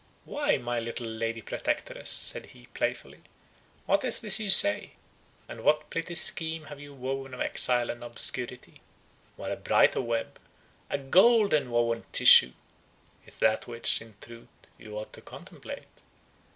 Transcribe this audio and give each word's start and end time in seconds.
"Why, 0.25 0.57
my 0.57 0.79
little 0.79 1.05
Lady 1.05 1.43
Protectress," 1.43 2.09
said 2.09 2.47
he, 2.47 2.65
playfully, 2.73 3.21
"what 3.85 4.03
is 4.03 4.19
this 4.19 4.39
you 4.39 4.49
say? 4.49 4.93
And 5.47 5.61
what 5.61 5.91
pretty 5.91 6.15
scheme 6.15 6.63
have 6.63 6.79
you 6.79 6.91
woven 6.91 7.35
of 7.35 7.39
exile 7.39 7.91
and 7.91 8.03
obscurity, 8.03 8.81
while 9.35 9.51
a 9.51 9.55
brighter 9.55 10.01
web, 10.01 10.39
a 10.89 10.97
gold 10.97 11.53
enwoven 11.53 12.05
tissue, 12.13 12.53
is 13.27 13.35
that 13.35 13.67
which, 13.67 14.01
in 14.01 14.15
truth, 14.21 14.47
you 14.75 14.97
ought 14.97 15.13
to 15.13 15.21
contemplate?" 15.21 16.01